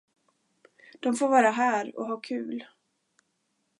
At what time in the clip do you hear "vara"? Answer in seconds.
1.29-1.49